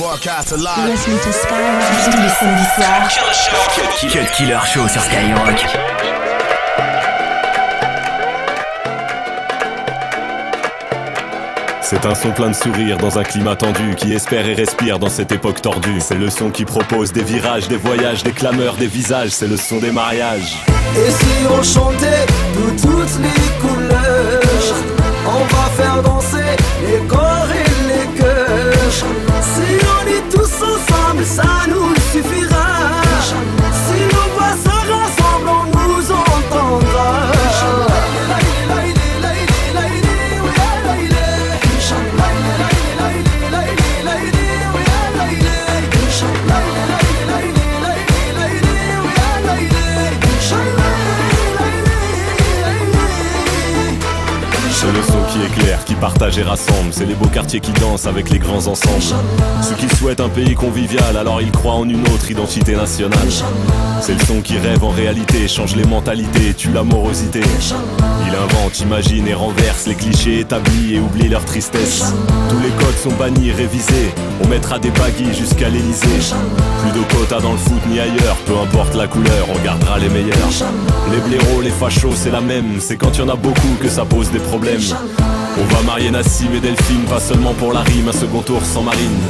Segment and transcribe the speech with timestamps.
[0.00, 0.86] Broadcast alive.
[0.86, 3.08] Listen to Skyrock tous les samedis soirs.
[4.00, 5.66] Cut Killer Show sur Skyrock.
[11.82, 15.10] C'est un son plein de sourires dans un climat tendu qui espère et respire dans
[15.10, 16.00] cette époque tordue.
[16.00, 19.32] C'est le son qui propose des virages, des voyages, des clameurs, des visages.
[19.32, 20.56] C'est le son des mariages.
[20.96, 22.26] Et si on chantait
[22.56, 24.40] de toutes les couleurs,
[25.26, 26.56] on va faire danser
[30.62, 32.49] ensemble, ça nous.
[56.00, 56.92] Partage et rassemble.
[56.92, 59.02] C'est les beaux quartiers qui dansent avec les grands ensembles.
[59.62, 63.28] Ceux qui souhaitent un pays convivial, alors ils croient en une autre identité nationale.
[64.00, 67.42] C'est le son qui rêve en réalité, change les mentalités, tue l'amorosité.
[68.26, 72.14] Il invente, imagine et renverse les clichés établis et oublie leur tristesse.
[72.48, 74.10] Tous les codes sont bannis, révisés.
[74.42, 76.34] On mettra des baguilles jusqu'à l'Elysée.
[76.80, 80.08] Plus de quotas dans le foot ni ailleurs, peu importe la couleur, on gardera les
[80.08, 80.36] meilleurs.
[81.12, 82.80] Les blaireaux, les fachos, c'est la même.
[82.80, 84.80] C'est quand y en a beaucoup que ça pose des problèmes.
[85.58, 88.82] On va marier Nassim et Delphine, pas seulement pour la rime, un second tour sans
[88.82, 89.20] marine.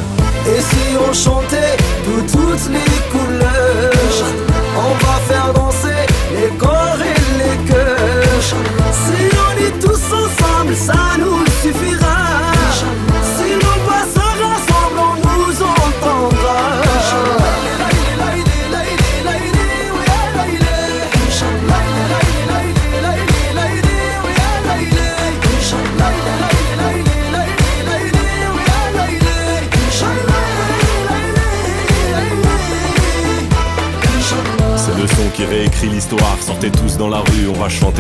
[0.47, 1.77] Et si on chantait
[2.07, 4.10] de toutes les couleurs,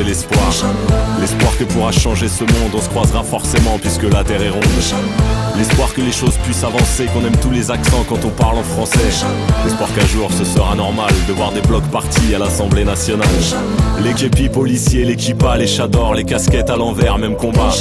[0.03, 0.41] l'espoir.
[1.21, 4.65] L'espoir que pourra changer ce monde, on se croisera forcément puisque la terre est ronde.
[5.59, 8.63] L'espoir que les choses puissent avancer, qu'on aime tous les accents quand on parle en
[8.63, 9.27] français.
[9.65, 13.29] L'espoir qu'un jour ce sera normal de voir des blocs partis à l'Assemblée nationale.
[14.03, 17.75] Les képis policiers, les kippas, les chadors, les casquettes à l'envers, même combat.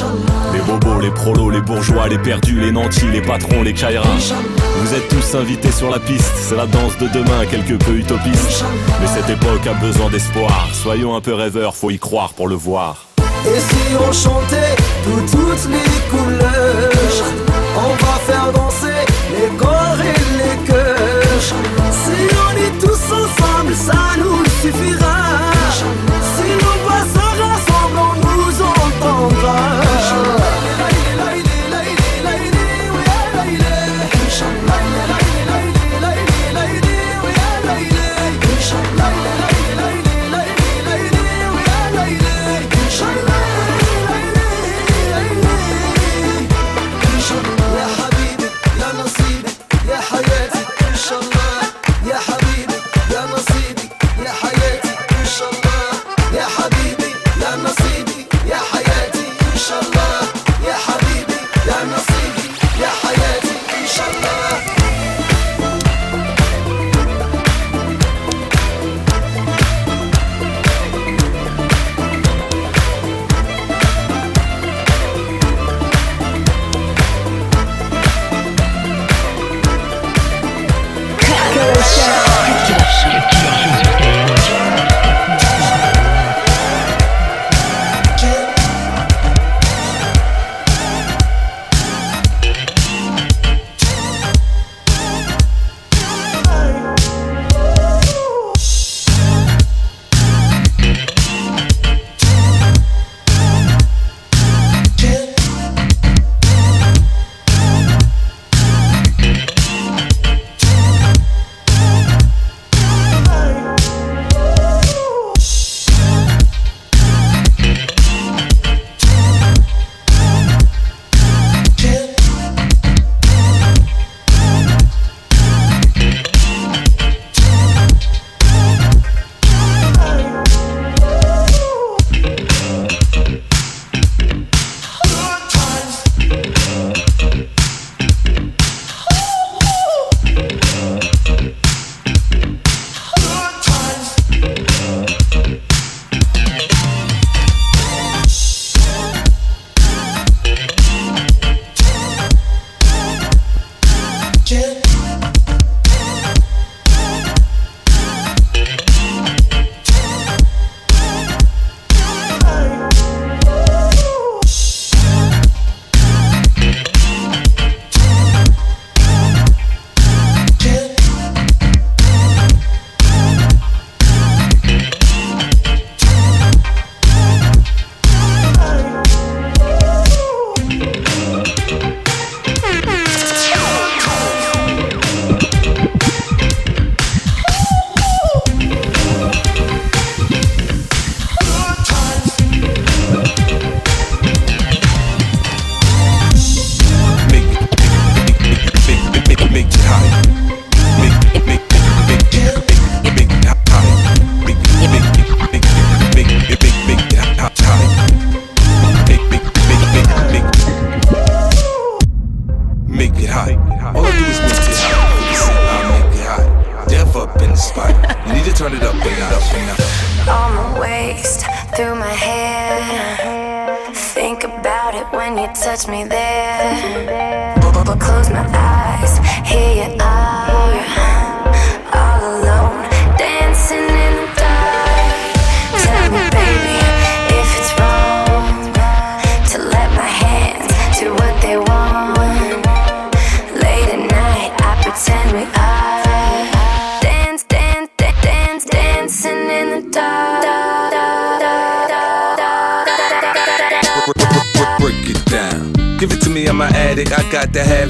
[0.52, 4.34] Les bobos, les prolos, les bourgeois, les perdus, les nantis, les patrons, les kairas.
[4.82, 8.66] Vous êtes tous invités sur la piste, c'est la danse de demain, quelque peu utopiste.
[9.00, 10.68] Mais cette époque a besoin d'espoir.
[10.74, 13.09] Soyons un peu rêveurs, faut y croire pour le voir.
[13.52, 17.26] Et si on chantait toutes les couleurs,
[17.76, 19.02] on va faire danser
[19.32, 21.42] les corps et les cœurs.
[22.04, 25.29] Si on est tous ensemble, ça nous suffira.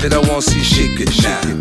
[0.01, 1.11] To I won't see shit get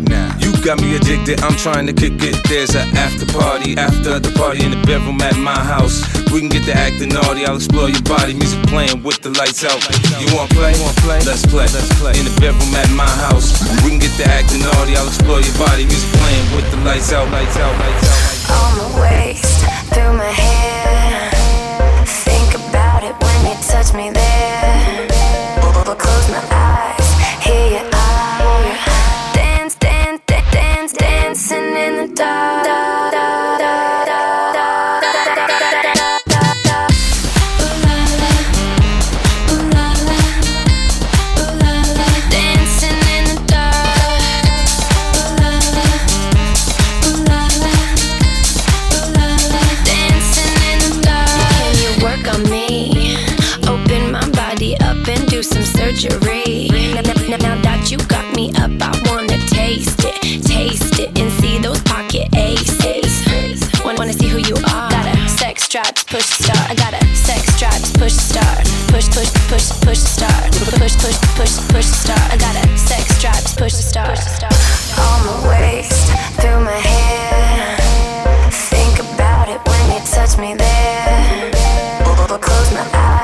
[0.07, 0.31] now.
[0.39, 2.35] You got me addicted, I'm trying to kick it.
[2.47, 6.03] There's an after party, after the party in the bedroom at my house.
[6.31, 8.33] We can get to acting naughty, I'll explore your body.
[8.33, 9.79] Music playing with the lights out.
[10.19, 10.71] You wanna play?
[11.27, 11.67] Let's play.
[11.67, 12.15] Let's play.
[12.15, 13.59] In the bedroom at my house.
[13.83, 15.83] We can get to acting naughty, I'll explore your body.
[15.83, 18.55] Music playing with the lights out, lights out, lights out.
[18.55, 19.38] On my waist,
[66.67, 68.65] I got a sex drives, push start.
[68.89, 70.51] Push, push, push, push start.
[70.79, 72.25] Push, push, push, push start.
[72.33, 74.19] I got a sex drives, push start.
[74.97, 76.11] All my waist,
[76.41, 77.77] through my hair.
[78.51, 81.51] Think about it when you touch me there.
[82.41, 83.18] Close my eyes.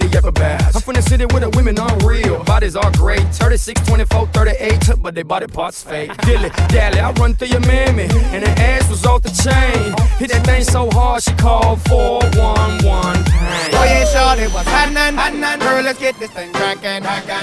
[0.00, 0.74] They ever bass.
[0.74, 2.42] I'm from the city where the women are real.
[2.44, 3.22] Bodies are great.
[3.34, 6.16] 36, 24, 38, but they body parts fake.
[6.26, 9.94] Dilly, dally, I run through your mammy, and her ass was off the chain.
[10.18, 13.70] Hit that thing so hard, she called 411 pain.
[13.74, 15.16] Oh yeah, shorty, what's happening?
[15.16, 15.60] happening?
[15.60, 17.02] Girl, let's get this thing crackin'.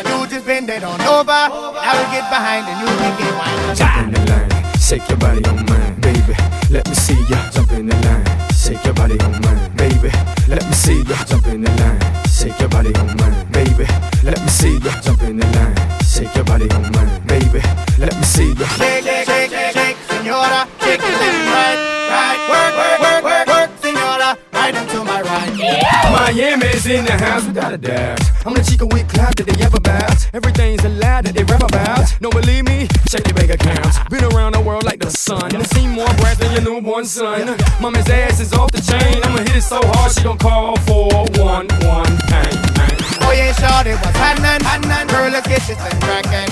[0.09, 1.31] You just bend it on over.
[1.31, 3.75] I will get behind and you can get wine.
[3.75, 5.86] Jump in the line, shake your body oh on mine,
[6.27, 6.39] baby.
[6.69, 10.11] Let me see ya jump in the line, shake your body oh on mine, baby.
[10.47, 13.85] Let me see ya jump in the line, shake your body oh on mine, baby.
[14.23, 17.27] Let me see ya jump in the line, shake your body oh on mine.
[17.27, 17.61] Baby,
[17.97, 18.65] let me see you.
[18.77, 20.67] Shake, shake, shake, shake, senora.
[20.81, 21.79] Shake it left right,
[22.09, 22.39] right.
[22.51, 24.37] Work, work, work, work, work, senora.
[24.53, 25.55] Right into my right.
[25.55, 26.11] Yeah.
[26.11, 28.19] Miami's in the house without a doubt.
[28.45, 30.29] I'm the chica with clout that they ever bout.
[30.33, 32.15] Everything's a lie that they rap about.
[32.21, 33.99] No, believe me, check their bank accounts.
[34.09, 35.55] Been around the world like the sun.
[35.55, 37.55] And seen more brass than your newborn son.
[37.79, 39.23] Mama's ass is off the chain.
[39.23, 41.07] I'ma hit it so hard she gon' call for
[41.39, 42.97] one, one, bang, bang.
[43.23, 44.59] Oh yeah, shorty, what's happening?
[44.67, 45.07] happening?
[45.07, 46.49] Girl, let's get this thing crackin'.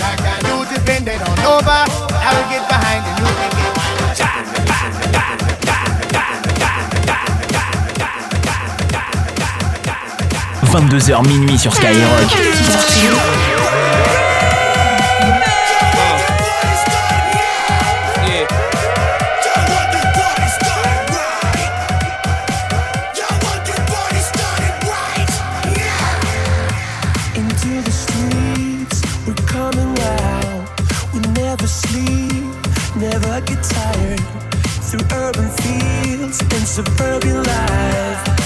[0.48, 1.84] You just bend it on over.
[2.16, 3.96] I will get behind and you can get wine.
[10.76, 13.45] 22h minuit sur Skyrock.
[33.46, 34.20] get tired
[34.88, 38.45] through urban fields and suburban life.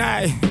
[0.00, 0.47] I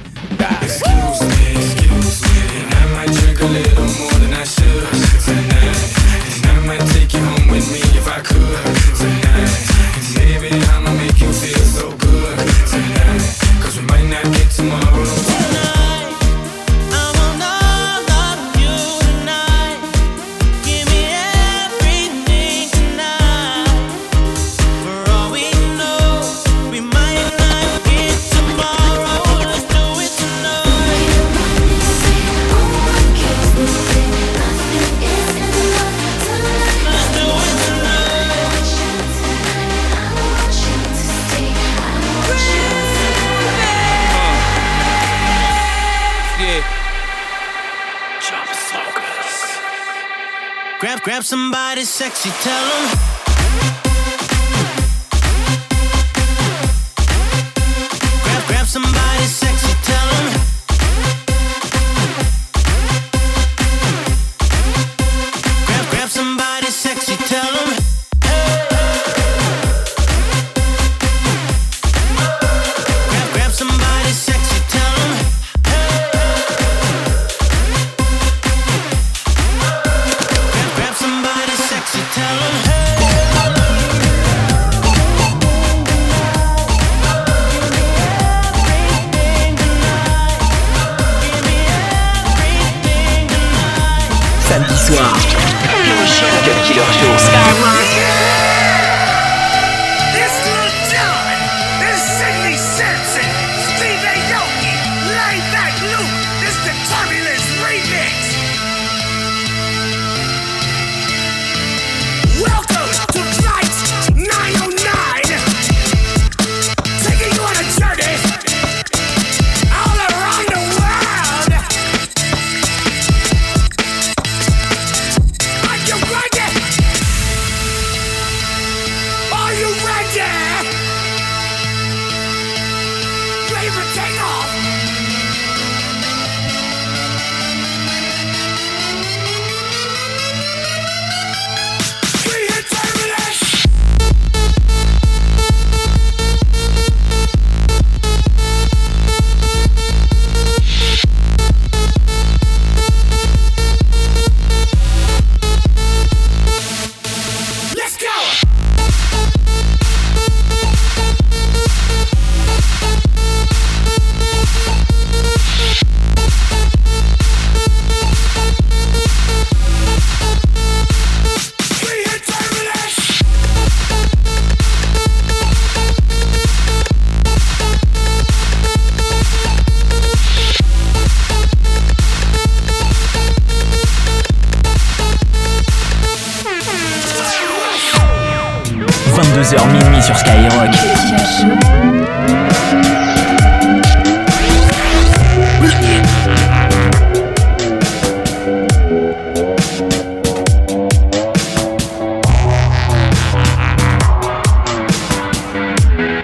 [51.27, 53.16] somebody sexy, tell 'em.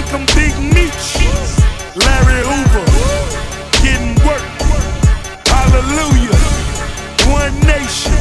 [0.00, 1.08] Think I'm Big Meech.
[1.96, 2.86] Larry Hoover.
[3.84, 4.44] Getting work.
[5.46, 6.40] Hallelujah.
[7.28, 8.16] One nation.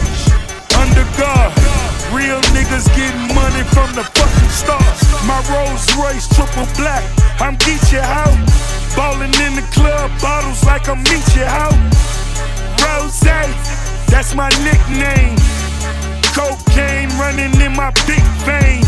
[0.76, 1.52] Under God.
[2.12, 5.00] Real niggas getting money from the fucking stars.
[5.26, 7.04] My Rolls Royce triple black.
[7.40, 8.36] I'm Geechee out.
[8.96, 11.78] Ballin' in the club, bottles like I'm Meechee out.
[12.82, 13.20] Rose,
[14.10, 15.38] that's my nickname.
[16.34, 18.84] Cocaine running in my big vein.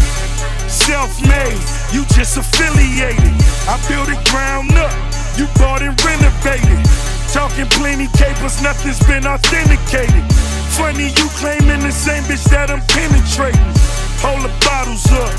[0.72, 1.60] Self-made,
[1.92, 3.36] you just affiliated.
[3.68, 4.96] I built it ground up,
[5.36, 6.80] you bought and renovated.
[7.28, 10.24] Talking plenty capers, nothing's been authenticated.
[10.80, 13.60] Funny you claiming the same bitch that I'm penetrating.
[14.24, 15.36] Hold the bottles up,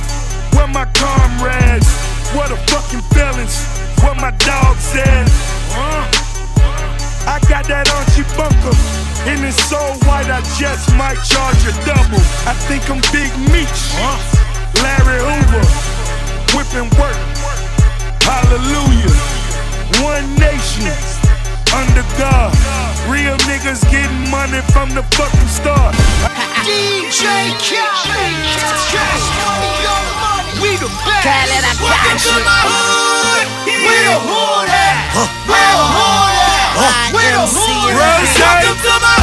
[0.53, 1.89] where my comrades?
[2.37, 3.65] What the fucking felons?
[4.05, 5.29] What my dog said?
[5.73, 6.05] Huh?
[7.25, 8.77] I got that Archie Bunker.
[9.25, 12.21] And it's so white, I just might charge a double.
[12.45, 14.52] I think I'm Big Meech.
[14.81, 15.65] Larry Hoover.
[16.57, 17.19] Whipping work.
[18.25, 19.13] Hallelujah.
[20.01, 20.89] One nation.
[21.75, 22.53] Under God.
[23.09, 25.95] Real niggas getting money from the fucking start.
[26.63, 28.35] DJ Khaled,
[28.95, 30.53] cash money, young money.
[30.63, 31.27] We the best.
[31.27, 32.45] Khaled, I got Welcome to you.
[32.47, 33.47] my hood.
[33.67, 34.95] Where the hood at?
[35.51, 37.11] Where the hood at?
[37.11, 38.23] Where the hood at?
[38.39, 39.22] Welcome to my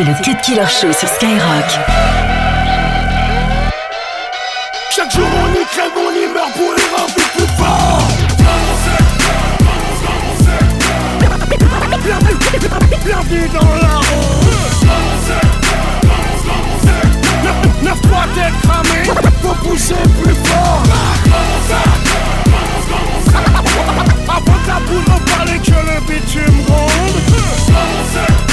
[0.00, 1.70] C'est le Cut Killer Show sur Skyrock.
[4.96, 8.02] Chaque jour on y crève, on y meurt pour les remplir plus fort.
[13.04, 14.28] Bienvenue dans la rue.
[17.82, 19.00] Neuf- fois d'être cramé,
[19.42, 20.82] faut pousser plus fort.
[24.28, 28.49] Avant que la boule ne parle que le bitume gronde.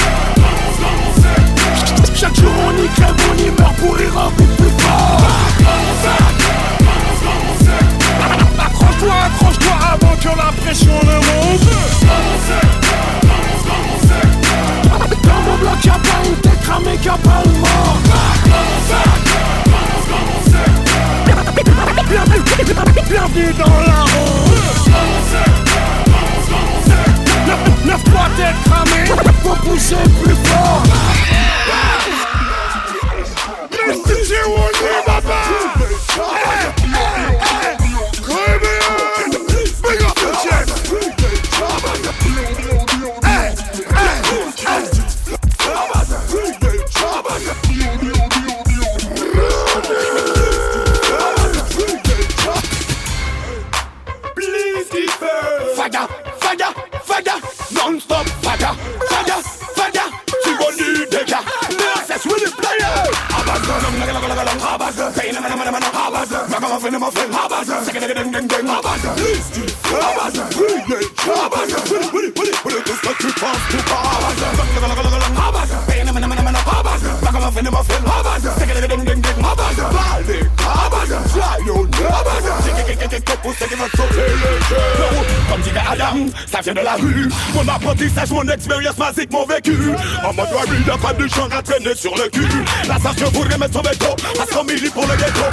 [86.46, 87.28] Ça vient de la rue.
[87.54, 89.76] Mon apprentissage, mon expérience magique, mon vécu.
[90.24, 92.48] En mode Warrior, y'a pas de champ à traîner sur le cul.
[92.86, 94.06] La je voudrais mettre son veto,
[94.40, 95.44] à 100 milli pour le ghetto.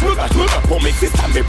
[0.00, 0.28] Je me bats,
[0.68, 0.92] pour mes
[1.34, 1.42] mes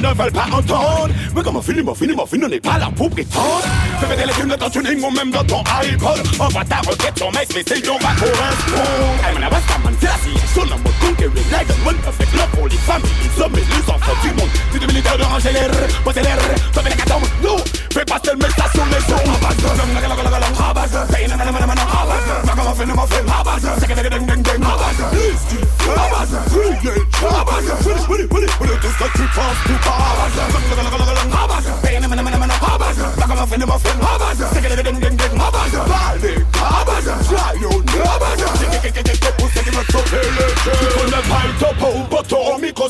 [0.00, 1.08] ils ne veulent pas entendre.
[1.34, 3.64] Mais comment finir, mon finir, mon finir, on n'est pas là pour prétendre.
[4.00, 6.20] Fais péter les thunes de ton ou même de ton iPod.
[6.38, 9.20] Envoie ta requête sur MySpace et on va correspondre.
[9.20, 11.50] I'm an Avasta man, c'est la situation en mode conquering.
[11.52, 14.50] Like the one perfect love pour les familles, les hommes et les enfants du monde.
[14.72, 15.70] C'est de militaire de ranger l'air,
[16.04, 16.38] poser l'air,
[16.72, 17.28] tomber les catombes.
[17.42, 17.56] Non,
[17.92, 19.30] fais passer le message sur les ondes.
[20.60, 24.42] Habaz, pain, man, man, man, Habaz, comment finir, mon film, Habaz, c'est que ding, ding,
[24.42, 24.96] ding, Habaz,
[25.96, 27.64] Habaz, Renate, Habaz,
[28.08, 28.69] Willy, Willy, Willy, this
[29.00, 30.34] country pass to Habaz,
[31.80, 32.04] pain,
[41.82, 42.09] ou poteau, au micro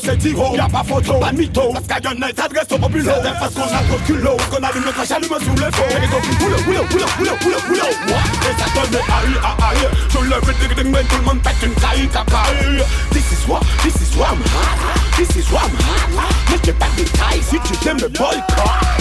[0.03, 3.53] c'est Tivo, y'a pas photo, pas de mytho, parce y en s'adresse au c'est parce
[3.53, 6.37] qu'on a trop de culot, qu'on allume notre chalume sous les faux, et les autres,
[6.39, 10.91] boulot, boulot, boulot, boulot, boulot, boulot, et ça donne aïe, aïe, je le ding ding,
[10.91, 14.41] mais tout le monde pète une caille, cacaille, this is what, this is what I'm
[14.41, 18.09] hot, this is what I'm hot, mais j'ai pas de taille si tu t'aimes le
[18.09, 19.00] boycott.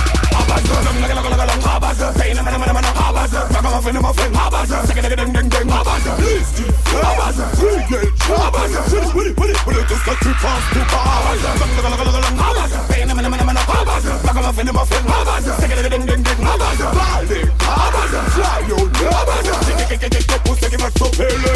[3.91, 6.63] Ragamuffin, muffin, Habaz, second ding ding ding, Habaz, Easty,
[6.95, 8.71] Habaz, Renate, Habaz,
[9.15, 11.43] Willy, Willy, Willy, this country pass to Habaz,
[12.39, 17.41] Habaz, pain, man, man, man, Habaz, Ragamuffin, muffin, Habaz, second ding ding ding, Habaz, Baldi,
[17.67, 19.51] Habaz, Zion, Habaz,
[20.47, 21.53] pussy give us so pele,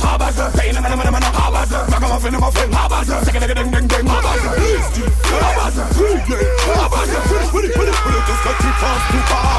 [0.00, 5.04] Habaz, pain, man, man, man, Habaz, Ragamuffin, muffin, Habaz, second ding ding ding, Habaz, Easty,
[5.28, 6.40] Habaz, Renate,
[6.72, 7.12] Habaz,
[7.52, 9.49] Willy, Willy, Willy, this country pass to Habaz, Habaz, pain, man, man,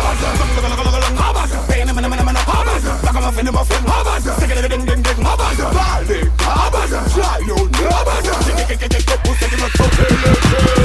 [3.62, 3.86] muffin.
[3.86, 4.34] Habasa.
[4.40, 5.26] Sige ding ding ding ding.
[5.26, 5.68] Habasa.
[5.78, 7.00] Baldi Habasa.
[7.14, 7.56] Fly you
[7.90, 8.34] Habasa.
[8.46, 10.81] Sige ding ding ding Pussy give us some